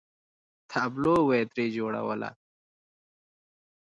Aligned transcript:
تابلو 0.71 1.15
به 1.27 1.33
یې 1.39 1.43
ترې 1.53 1.65
جوړوله. 1.75 2.29